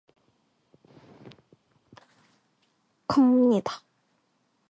[3.07, 3.83] 갑니다.